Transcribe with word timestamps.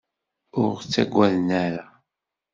Ur 0.59 0.69
ɣ-ttagaden 0.77 1.47
ara. 1.65 1.85